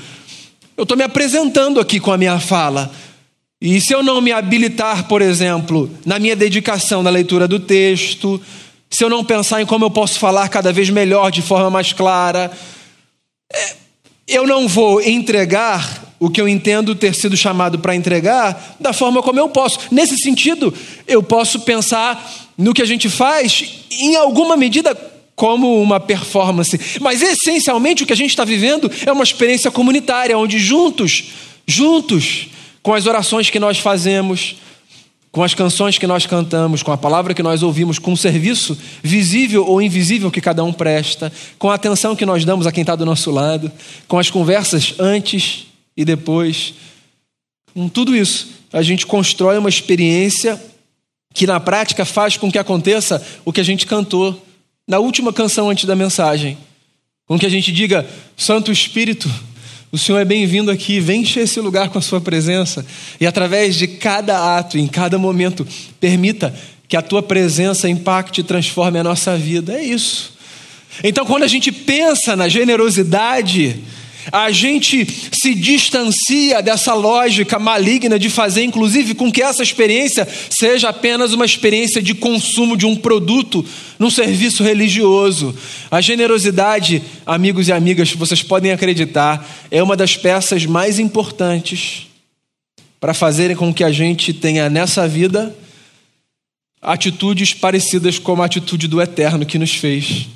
[0.76, 2.90] Eu estou me apresentando aqui com a minha fala.
[3.61, 8.40] E se eu não me habilitar, por exemplo, na minha dedicação na leitura do texto,
[8.90, 11.92] se eu não pensar em como eu posso falar cada vez melhor, de forma mais
[11.92, 12.50] clara,
[13.52, 13.76] é,
[14.26, 19.22] eu não vou entregar o que eu entendo ter sido chamado para entregar da forma
[19.22, 19.78] como eu posso.
[19.90, 20.72] Nesse sentido,
[21.06, 24.96] eu posso pensar no que a gente faz, em alguma medida,
[25.37, 26.80] como uma performance.
[26.98, 31.24] Mas essencialmente o que a gente está vivendo é uma experiência comunitária, onde juntos,
[31.66, 32.46] juntos,
[32.82, 34.56] com as orações que nós fazemos,
[35.30, 38.78] com as canções que nós cantamos, com a palavra que nós ouvimos, com o serviço
[39.02, 42.80] visível ou invisível que cada um presta, com a atenção que nós damos a quem
[42.80, 43.70] está do nosso lado,
[44.08, 46.74] com as conversas antes e depois.
[47.72, 50.61] Com tudo isso, a gente constrói uma experiência
[51.33, 54.40] que na prática faz com que aconteça o que a gente cantou
[54.87, 56.57] na última canção antes da mensagem.
[57.26, 59.28] Com que a gente diga: Santo Espírito,
[59.90, 62.85] o Senhor é bem-vindo aqui, vem encher esse lugar com a sua presença.
[63.20, 65.66] E através de cada ato, em cada momento,
[65.98, 66.54] permita
[66.88, 69.72] que a tua presença impacte e transforme a nossa vida.
[69.72, 70.35] É isso.
[71.02, 73.80] Então, quando a gente pensa na generosidade,
[74.32, 80.88] a gente se distancia dessa lógica maligna de fazer, inclusive, com que essa experiência seja
[80.88, 83.64] apenas uma experiência de consumo de um produto
[83.98, 85.54] num serviço religioso.
[85.90, 92.06] A generosidade, amigos e amigas, vocês podem acreditar, é uma das peças mais importantes
[93.00, 95.54] para fazerem com que a gente tenha nessa vida
[96.80, 100.26] atitudes parecidas com a atitude do Eterno que nos fez.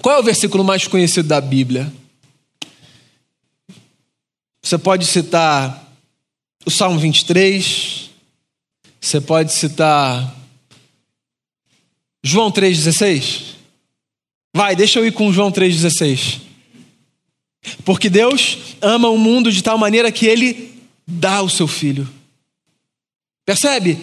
[0.00, 1.90] Qual é o versículo mais conhecido da Bíblia?
[4.66, 5.92] Você pode citar
[6.64, 8.10] o Salmo 23,
[9.00, 10.34] você pode citar
[12.20, 13.54] João 3,16.
[14.52, 16.40] Vai, deixa eu ir com João 3,16.
[17.84, 20.74] Porque Deus ama o mundo de tal maneira que ele
[21.06, 22.12] dá o seu filho.
[23.44, 23.96] Percebe?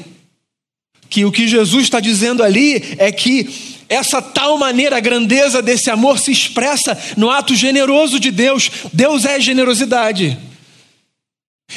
[1.09, 5.89] Que o que Jesus está dizendo ali é que essa tal maneira, a grandeza desse
[5.89, 8.71] amor se expressa no ato generoso de Deus.
[8.93, 10.52] Deus é generosidade.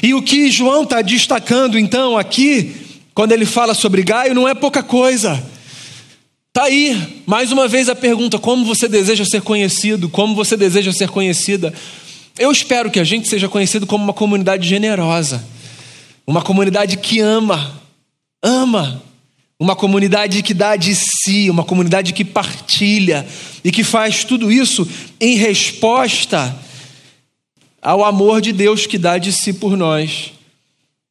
[0.02, 2.74] E o que João está destacando então aqui,
[3.14, 5.42] quando ele fala sobre Gaio, não é pouca coisa.
[6.48, 10.08] Está aí, mais uma vez a pergunta: como você deseja ser conhecido?
[10.08, 11.72] Como você deseja ser conhecida?
[12.38, 15.44] Eu espero que a gente seja conhecido como uma comunidade generosa,
[16.26, 17.80] uma comunidade que ama,
[18.42, 19.02] ama.
[19.58, 23.26] Uma comunidade que dá de si, uma comunidade que partilha
[23.64, 24.86] e que faz tudo isso
[25.18, 26.54] em resposta
[27.86, 30.32] ao amor de Deus que dá de si por nós.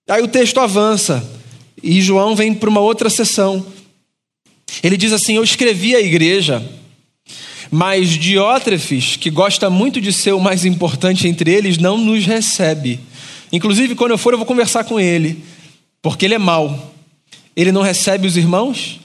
[0.09, 1.25] Aí o texto avança
[1.81, 3.65] e João vem para uma outra sessão.
[4.83, 6.61] Ele diz assim: Eu escrevi à igreja,
[7.71, 12.99] mas Diótrefes, que gosta muito de ser o mais importante entre eles, não nos recebe.
[13.53, 15.45] Inclusive, quando eu for, eu vou conversar com ele,
[16.01, 16.93] porque ele é mau.
[17.55, 18.99] Ele não recebe os irmãos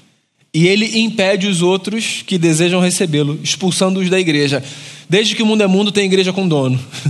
[0.52, 4.60] e ele impede os outros que desejam recebê-lo, expulsando-os da igreja.
[5.08, 6.76] Desde que o mundo é mundo, tem igreja com dono.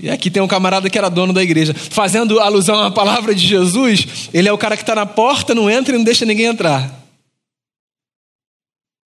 [0.00, 1.74] E aqui tem um camarada que era dono da igreja.
[1.74, 5.68] Fazendo alusão à palavra de Jesus, ele é o cara que está na porta, não
[5.68, 7.04] entra e não deixa ninguém entrar.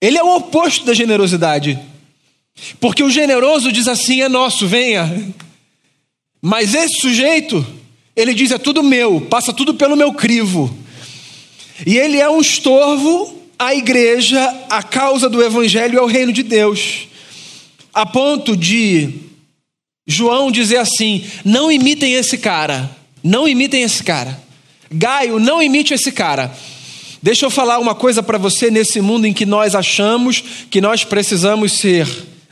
[0.02, 1.78] Ele é o oposto da generosidade.
[2.78, 5.32] Porque o generoso diz assim: é nosso, venha.
[6.42, 7.64] Mas esse sujeito,
[8.14, 10.76] ele diz: é tudo meu, passa tudo pelo meu crivo.
[11.86, 16.42] E ele é um estorvo à igreja, à causa do evangelho e ao reino de
[16.42, 17.08] Deus.
[17.94, 19.31] A ponto de
[20.06, 22.90] João dizer assim: não imitem esse cara,
[23.22, 24.40] não imitem esse cara.
[24.90, 26.52] Gaio, não imite esse cara.
[27.22, 31.04] Deixa eu falar uma coisa para você nesse mundo em que nós achamos que nós
[31.04, 32.06] precisamos ser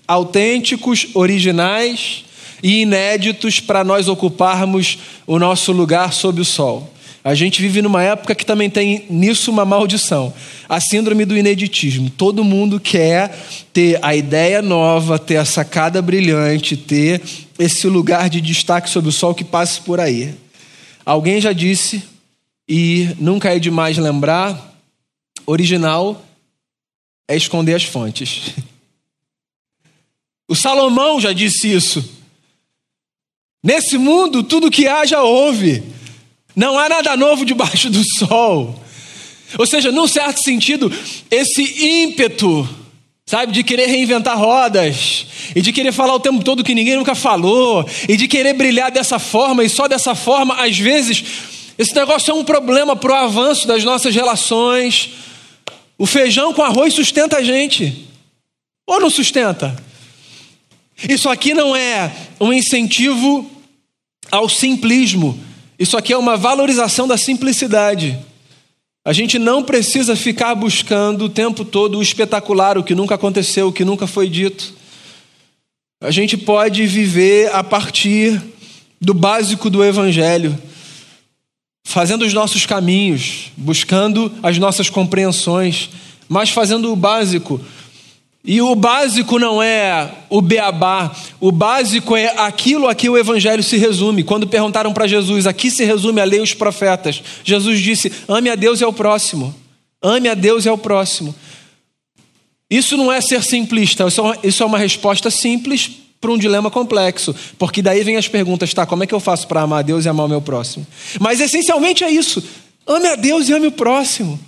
[0.07, 2.25] autênticos, originais
[2.63, 6.89] e inéditos para nós ocuparmos o nosso lugar sob o sol.
[7.23, 10.33] A gente vive numa época que também tem nisso uma maldição.
[10.69, 12.09] A síndrome do ineditismo.
[12.09, 13.37] Todo mundo quer
[13.73, 17.21] ter a ideia nova, ter a sacada brilhante, ter
[17.59, 20.35] esse lugar de destaque sob o sol que passe por aí.
[21.05, 22.03] Alguém já disse,
[22.67, 24.75] e nunca é demais lembrar:
[25.45, 26.25] original
[27.29, 28.55] é esconder as fontes.
[30.49, 32.05] O Salomão já disse isso.
[33.63, 35.81] Nesse mundo, tudo que há já houve.
[36.61, 38.79] Não há nada novo debaixo do sol.
[39.57, 40.93] Ou seja, num certo sentido,
[41.31, 41.63] esse
[42.03, 42.69] ímpeto,
[43.25, 45.25] sabe, de querer reinventar rodas,
[45.57, 48.91] e de querer falar o tempo todo que ninguém nunca falou, e de querer brilhar
[48.91, 51.25] dessa forma, e só dessa forma, às vezes,
[51.79, 55.13] esse negócio é um problema para o avanço das nossas relações.
[55.97, 58.07] O feijão com arroz sustenta a gente,
[58.87, 59.75] ou não sustenta?
[61.09, 63.51] Isso aqui não é um incentivo
[64.31, 65.49] ao simplismo
[65.81, 68.19] isso aqui é uma valorização da simplicidade.
[69.03, 73.69] A gente não precisa ficar buscando o tempo todo o espetacular, o que nunca aconteceu,
[73.69, 74.75] o que nunca foi dito.
[76.03, 78.39] A gente pode viver a partir
[79.01, 80.57] do básico do Evangelho,
[81.83, 85.89] fazendo os nossos caminhos, buscando as nossas compreensões,
[86.29, 87.59] mas fazendo o básico
[88.43, 93.63] e o básico não é o beabá, o básico é aquilo a que o evangelho
[93.63, 94.25] se resume.
[94.25, 98.49] Quando perguntaram para Jesus, aqui se resume a lei e os profetas, Jesus disse: ame
[98.49, 99.55] a Deus e ao próximo.
[100.03, 101.35] Ame a Deus e ao próximo.
[102.71, 104.07] Isso não é ser simplista,
[104.43, 108.87] isso é uma resposta simples para um dilema complexo, porque daí vem as perguntas, tá?
[108.87, 110.87] Como é que eu faço para amar a Deus e amar o meu próximo?
[111.19, 112.43] Mas essencialmente é isso:
[112.87, 114.41] ame a Deus e ame o próximo.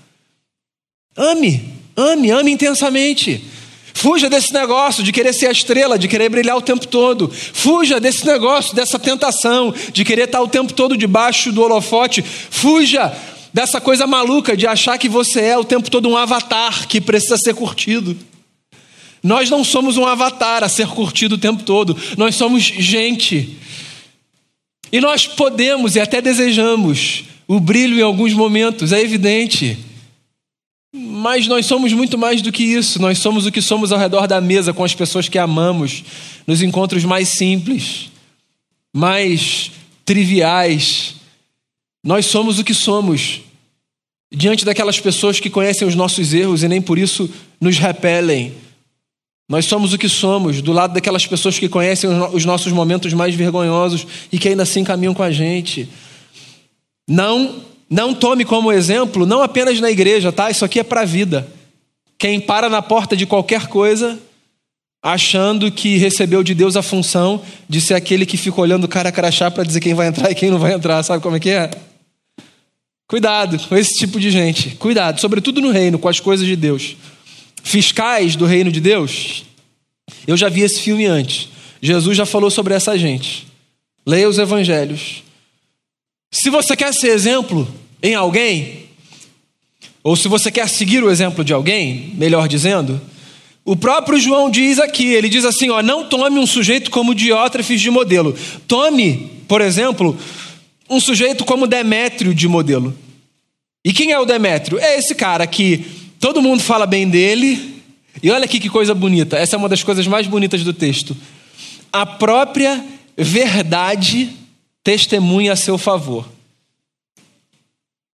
[1.15, 1.63] Ame,
[1.95, 3.52] ame, ame intensamente.
[3.95, 7.31] Fuja desse negócio de querer ser a estrela, de querer brilhar o tempo todo.
[7.31, 12.23] Fuja desse negócio, dessa tentação de querer estar o tempo todo debaixo do holofote.
[12.23, 13.13] Fuja
[13.53, 17.37] dessa coisa maluca de achar que você é o tempo todo um avatar que precisa
[17.37, 18.17] ser curtido.
[19.23, 21.97] Nós não somos um avatar a ser curtido o tempo todo.
[22.17, 23.57] Nós somos gente.
[24.91, 29.79] E nós podemos e até desejamos o brilho em alguns momentos, é evidente.
[31.23, 33.01] Mas nós somos muito mais do que isso.
[33.01, 36.03] Nós somos o que somos ao redor da mesa com as pessoas que amamos,
[36.49, 38.11] nos encontros mais simples,
[38.93, 39.71] mais
[40.05, 41.15] triviais.
[42.05, 43.41] Nós somos o que somos
[44.35, 47.31] diante daquelas pessoas que conhecem os nossos erros e nem por isso
[47.61, 48.53] nos repelem.
[49.49, 53.33] Nós somos o que somos do lado daquelas pessoas que conhecem os nossos momentos mais
[53.33, 55.89] vergonhosos e que ainda assim caminham com a gente.
[57.07, 60.51] Não não tome como exemplo, não apenas na igreja, tá?
[60.51, 61.47] Isso aqui é para a vida.
[62.17, 64.19] Quem para na porta de qualquer coisa,
[65.03, 69.11] achando que recebeu de Deus a função de ser aquele que fica olhando o cara
[69.11, 71.41] a crachá para dizer quem vai entrar e quem não vai entrar, sabe como é
[71.41, 71.71] que é?
[73.07, 74.71] Cuidado com esse tipo de gente.
[74.77, 76.97] Cuidado, sobretudo no reino, com as coisas de Deus.
[77.63, 79.45] Fiscais do reino de Deus.
[80.27, 81.51] Eu já vi esse filme antes.
[81.83, 83.47] Jesus já falou sobre essa gente.
[84.07, 85.23] Leia os evangelhos.
[86.31, 87.69] Se você quer ser exemplo,
[88.03, 88.87] em alguém,
[90.03, 93.01] ou se você quer seguir o exemplo de alguém, melhor dizendo,
[93.65, 97.81] o próprio João diz aqui, ele diz assim, ó, não tome um sujeito como Diótrefes
[97.81, 98.37] de modelo.
[98.67, 100.19] Tome, por exemplo,
[100.91, 102.97] um sujeito como Demétrio de modelo.
[103.85, 104.81] E quem é o Demétrio?
[104.81, 105.87] É esse cara que
[106.19, 107.81] todo mundo fala bem dele.
[108.21, 109.37] E olha aqui que coisa bonita.
[109.39, 111.17] Essa é uma das coisas mais bonitas do texto.
[111.93, 112.85] A própria
[113.17, 114.31] verdade
[114.83, 116.29] testemunha a seu favor.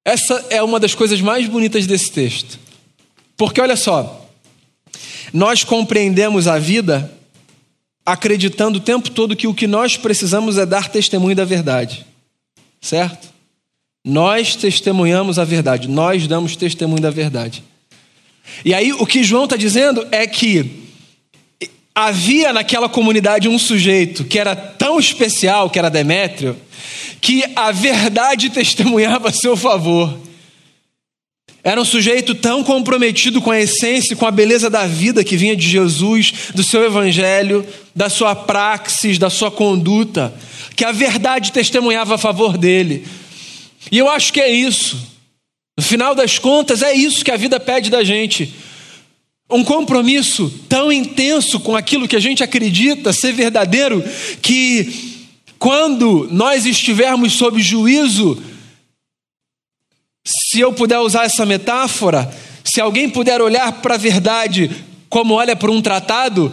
[0.05, 2.59] Essa é uma das coisas mais bonitas desse texto.
[3.37, 4.27] Porque olha só,
[5.33, 7.13] nós compreendemos a vida
[8.05, 12.07] acreditando o tempo todo que o que nós precisamos é dar testemunho da verdade.
[12.81, 13.29] Certo?
[14.05, 17.63] Nós testemunhamos a verdade, nós damos testemunho da verdade.
[18.65, 20.89] E aí o que João está dizendo é que
[21.95, 26.57] havia naquela comunidade um sujeito que era tão especial, que era Demétrio,
[27.21, 30.19] que a verdade testemunhava a seu favor.
[31.63, 35.57] Era um sujeito tão comprometido com a essência, com a beleza da vida que vinha
[35.57, 40.33] de Jesus, do seu evangelho, da sua praxis, da sua conduta,
[40.77, 43.05] que a verdade testemunhava a favor dele.
[43.91, 44.97] E eu acho que é isso.
[45.77, 48.53] No final das contas, é isso que a vida pede da gente.
[49.51, 54.03] Um compromisso tão intenso com aquilo que a gente acredita ser verdadeiro,
[54.41, 55.18] que
[55.59, 58.41] quando nós estivermos sob juízo,
[60.25, 62.33] se eu puder usar essa metáfora,
[62.65, 64.71] se alguém puder olhar para a verdade
[65.09, 66.53] como olha para um tratado,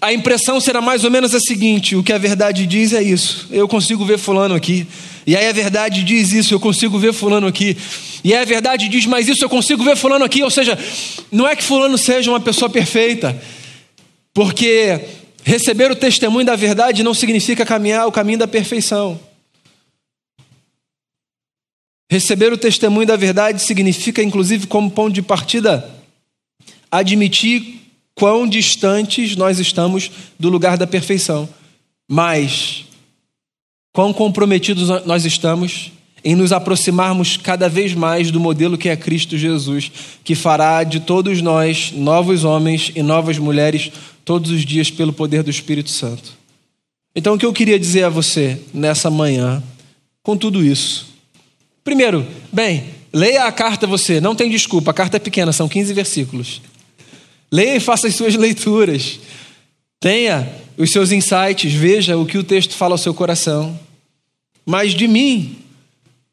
[0.00, 3.48] a impressão será mais ou menos a seguinte: o que a verdade diz é isso.
[3.50, 4.86] Eu consigo ver Fulano aqui.
[5.26, 7.76] E aí a verdade diz isso, eu consigo ver Fulano aqui.
[8.24, 10.42] E aí a verdade diz mais isso, eu consigo ver Fulano aqui.
[10.42, 10.78] Ou seja,
[11.30, 13.38] não é que Fulano seja uma pessoa perfeita,
[14.32, 15.00] porque
[15.44, 19.18] receber o testemunho da verdade não significa caminhar o caminho da perfeição.
[22.10, 25.88] Receber o testemunho da verdade significa, inclusive, como ponto de partida,
[26.90, 27.80] admitir
[28.14, 31.48] quão distantes nós estamos do lugar da perfeição,
[32.10, 32.84] mas
[33.92, 35.92] quão comprometidos nós estamos
[36.24, 39.90] em nos aproximarmos cada vez mais do modelo que é Cristo Jesus,
[40.24, 43.92] que fará de todos nós novos homens e novas mulheres
[44.28, 46.34] todos os dias pelo poder do Espírito Santo.
[47.16, 49.62] Então, o que eu queria dizer a você nessa manhã,
[50.22, 51.08] com tudo isso,
[51.88, 55.94] Primeiro, bem, leia a carta você, não tem desculpa, a carta é pequena, são 15
[55.94, 56.60] versículos.
[57.50, 59.18] Leia e faça as suas leituras.
[59.98, 63.80] Tenha os seus insights, veja o que o texto fala ao seu coração.
[64.66, 65.56] Mas de mim,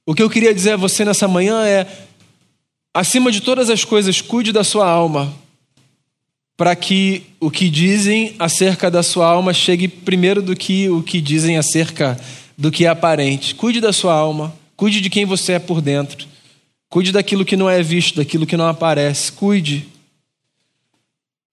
[0.06, 1.88] o que eu queria dizer a você nessa manhã é:
[2.94, 5.34] acima de todas as coisas, cuide da sua alma,
[6.58, 11.20] para que o que dizem acerca da sua alma chegue primeiro do que o que
[11.20, 12.20] dizem acerca
[12.58, 13.56] do que é aparente.
[13.56, 14.56] Cuide da sua alma.
[14.78, 16.28] Cuide de quem você é por dentro.
[16.90, 19.32] Cuide daquilo que não é visto, daquilo que não aparece.
[19.32, 19.88] Cuide.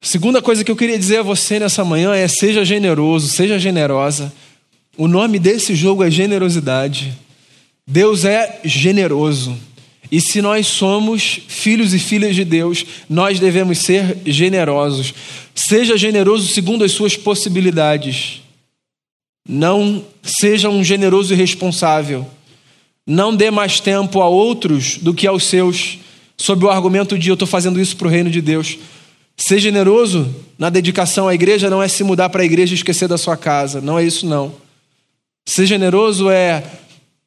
[0.00, 4.32] Segunda coisa que eu queria dizer a você nessa manhã é: seja generoso, seja generosa.
[4.96, 7.16] O nome desse jogo é generosidade.
[7.86, 9.56] Deus é generoso.
[10.12, 15.14] E se nós somos filhos e filhas de Deus, nós devemos ser generosos.
[15.54, 18.42] Seja generoso segundo as suas possibilidades.
[19.48, 22.26] Não seja um generoso irresponsável.
[23.06, 25.98] Não dê mais tempo a outros do que aos seus,
[26.36, 28.76] sob o argumento de eu estou fazendo isso para o reino de Deus.
[29.34, 33.08] Ser generoso na dedicação à igreja não é se mudar para a igreja e esquecer
[33.08, 33.80] da sua casa.
[33.80, 34.54] Não é isso, não.
[35.46, 36.62] Ser generoso é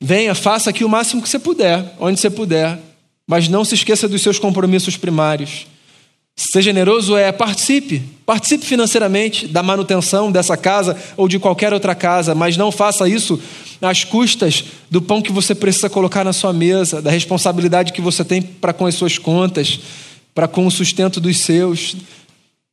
[0.02, 2.80] venha, faça aqui o máximo que você puder, onde você puder,
[3.28, 5.68] mas não se esqueça dos seus compromissos primários.
[6.38, 12.36] Ser generoso é participe, participe financeiramente da manutenção dessa casa ou de qualquer outra casa,
[12.36, 13.40] mas não faça isso
[13.82, 18.24] às custas do pão que você precisa colocar na sua mesa, da responsabilidade que você
[18.26, 19.80] tem para com as suas contas,
[20.34, 21.96] para com o sustento dos seus.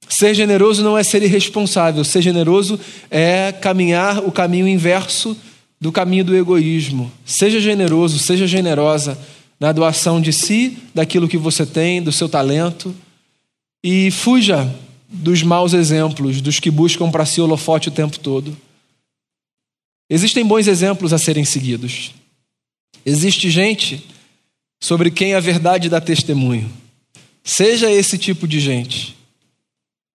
[0.08, 5.36] Ser generoso não é ser irresponsável, ser generoso é caminhar o caminho inverso
[5.82, 7.10] do caminho do egoísmo.
[7.24, 9.18] Seja generoso, seja generosa
[9.58, 12.94] na doação de si, daquilo que você tem, do seu talento
[13.82, 14.72] e fuja
[15.08, 18.56] dos maus exemplos, dos que buscam para si holofote o tempo todo.
[20.08, 22.12] Existem bons exemplos a serem seguidos.
[23.04, 24.06] Existe gente
[24.80, 26.72] sobre quem a verdade dá testemunho.
[27.42, 29.16] Seja esse tipo de gente.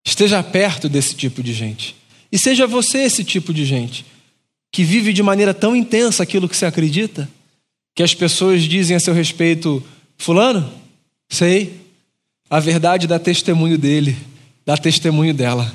[0.02, 1.94] Esteja perto desse tipo de gente.
[2.32, 4.06] E seja você esse tipo de gente
[4.72, 7.28] que vive de maneira tão intensa aquilo que você acredita,
[7.94, 9.82] que as pessoas dizem a seu respeito:
[10.16, 10.70] Fulano,
[11.30, 11.80] sei,
[12.48, 14.16] a verdade dá testemunho dele,
[14.64, 15.72] dá testemunho dela.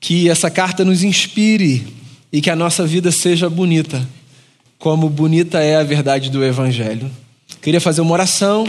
[0.00, 1.86] Que essa carta nos inspire
[2.32, 4.06] e que a nossa vida seja bonita,
[4.78, 7.10] como bonita é a verdade do Evangelho.
[7.60, 8.66] Queria fazer uma oração,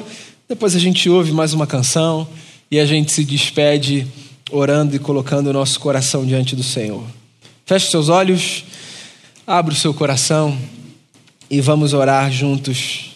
[0.48, 2.28] depois a gente ouve mais uma canção
[2.70, 4.06] e a gente se despede
[4.52, 7.04] orando e colocando o nosso coração diante do Senhor.
[7.66, 8.64] Feche seus olhos,
[9.46, 10.58] abra o seu coração
[11.50, 13.12] e vamos orar juntos.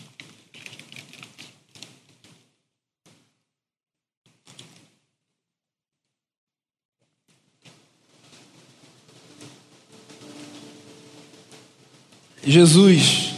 [12.45, 13.33] Jesus,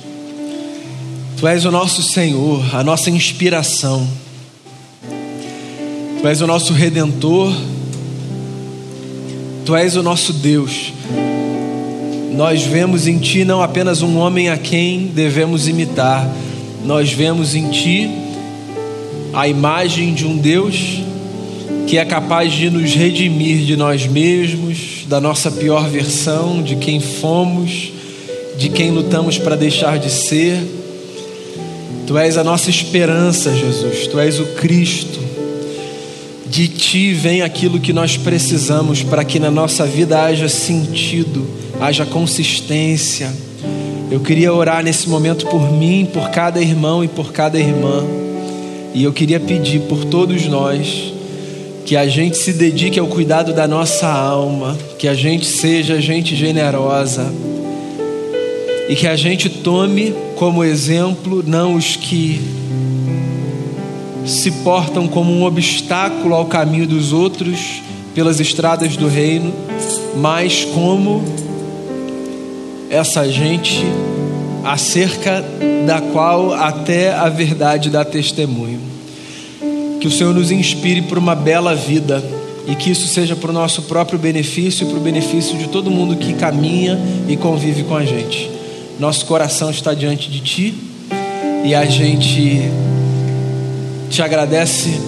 [1.40, 4.08] Tu és o nosso Senhor, a nossa inspiração,
[6.22, 7.52] Tu és o nosso redentor,
[9.66, 10.92] Tu és o nosso Deus.
[12.34, 16.30] Nós vemos em Ti não apenas um homem a quem devemos imitar,
[16.86, 18.10] nós vemos em Ti
[19.34, 21.02] a imagem de um Deus
[21.88, 27.00] que é capaz de nos redimir de nós mesmos, da nossa pior versão, de quem
[27.00, 27.92] fomos
[28.60, 30.62] de quem lutamos para deixar de ser.
[32.06, 34.08] Tu és a nossa esperança, Jesus.
[34.08, 35.18] Tu és o Cristo.
[36.46, 41.48] De ti vem aquilo que nós precisamos para que na nossa vida haja sentido,
[41.80, 43.32] haja consistência.
[44.12, 48.04] Eu queria orar nesse momento por mim, por cada irmão e por cada irmã.
[48.94, 51.14] E eu queria pedir por todos nós
[51.86, 56.36] que a gente se dedique ao cuidado da nossa alma, que a gente seja gente
[56.36, 57.32] generosa
[58.88, 62.42] e que a gente tome como exemplo não os que
[64.26, 67.82] se portam como um obstáculo ao caminho dos outros
[68.14, 69.54] pelas estradas do reino,
[70.18, 71.24] mas como
[72.90, 73.86] essa gente
[74.64, 75.44] acerca
[75.86, 78.80] da qual até a verdade dá testemunho.
[80.02, 82.24] Que o Senhor nos inspire para uma bela vida
[82.68, 85.92] e que isso seja para o nosso próprio benefício e para o benefício de todo
[85.92, 88.50] mundo que caminha e convive com a gente.
[89.00, 90.74] Nosso coração está diante de Ti
[91.64, 92.70] e a gente
[94.10, 95.00] te agradece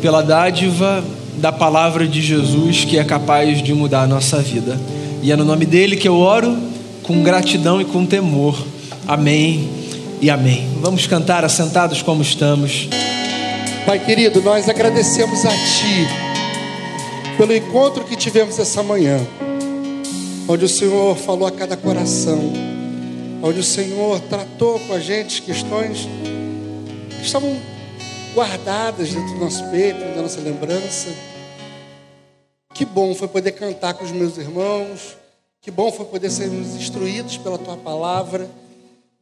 [0.00, 1.02] pela dádiva
[1.38, 4.78] da palavra de Jesus que é capaz de mudar a nossa vida.
[5.22, 6.56] E é no nome dele que eu oro
[7.06, 8.56] com gratidão e com temor.
[9.06, 9.70] Amém
[10.20, 10.68] e amém.
[10.80, 12.88] Vamos cantar assentados como estamos.
[13.84, 16.08] Pai querido, nós agradecemos a Ti
[17.36, 19.18] pelo encontro que tivemos essa manhã,
[20.48, 22.76] onde o Senhor falou a cada coração
[23.42, 26.08] onde o Senhor tratou com a gente questões
[27.10, 27.56] que estavam
[28.34, 31.08] guardadas dentro do nosso peito, da nossa lembrança.
[32.74, 35.16] Que bom foi poder cantar com os meus irmãos,
[35.66, 38.48] que bom foi poder sermos instruídos pela tua palavra.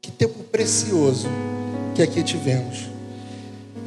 [0.02, 1.26] Que tempo precioso
[1.94, 2.80] que aqui tivemos.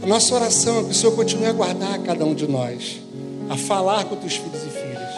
[0.01, 2.99] A nossa oração é que o Senhor continue a guardar cada um de nós,
[3.47, 5.13] a falar com teus filhos e filhas,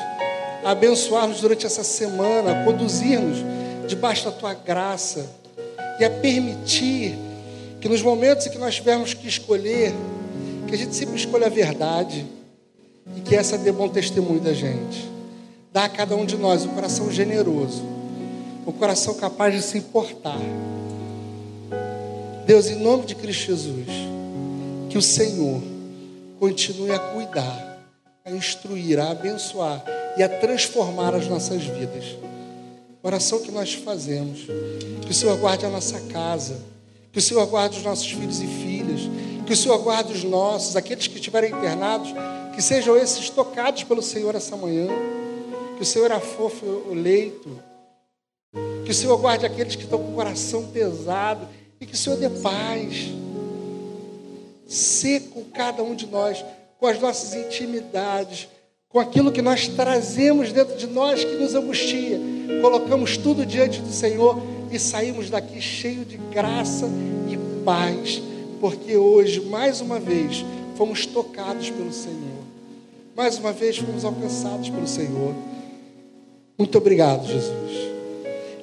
[0.66, 3.38] a abençoar-nos durante essa semana, a conduzir-nos
[3.88, 5.26] debaixo da tua graça
[5.98, 7.18] e a permitir
[7.80, 9.94] que nos momentos em que nós tivermos que escolher,
[10.68, 12.26] que a gente sempre escolha a verdade
[13.16, 15.19] e que essa dê bom testemunho da gente.
[15.72, 17.84] Dá a cada um de nós um coração generoso,
[18.66, 20.40] um coração capaz de se importar.
[22.46, 23.88] Deus, em nome de Cristo Jesus,
[24.90, 25.62] que o Senhor
[26.40, 27.84] continue a cuidar,
[28.26, 29.84] a instruir, a abençoar
[30.18, 32.18] e a transformar as nossas vidas
[33.02, 34.46] oração que nós fazemos.
[35.02, 36.60] Que o Senhor guarde a nossa casa.
[37.12, 39.02] Que o Senhor guarde os nossos filhos e filhas.
[39.46, 42.14] Que o Senhor guarde os nossos, aqueles que estiverem internados,
[42.54, 44.88] que sejam esses tocados pelo Senhor essa manhã.
[45.80, 47.50] Que o Senhor afofe o leito.
[48.86, 51.48] Que o Senhor guarde aqueles que estão com o coração pesado.
[51.82, 53.08] E que o Senhor dê paz.
[54.68, 56.46] Ser com cada um de nós,
[56.78, 58.48] com as nossas intimidades
[58.90, 62.20] com aquilo que nós trazemos dentro de nós que nos angustia.
[62.60, 66.90] Colocamos tudo diante do Senhor e saímos daqui cheio de graça
[67.30, 68.20] e paz,
[68.60, 70.44] porque hoje, mais uma vez,
[70.76, 72.40] fomos tocados pelo Senhor.
[73.16, 75.36] Mais uma vez fomos alcançados pelo Senhor.
[76.60, 77.72] Muito obrigado, Jesus.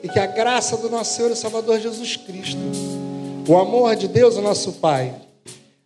[0.03, 2.61] E que a graça do nosso Senhor e Salvador Jesus Cristo,
[3.49, 5.15] o amor de Deus, o nosso Pai,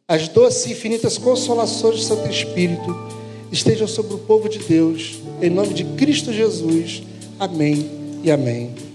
[0.08, 2.92] as doces e infinitas consolações do Santo Espírito,
[3.52, 7.04] estejam sobre o povo de Deus, em nome de Cristo Jesus.
[7.38, 7.88] Amém
[8.24, 8.89] e amém.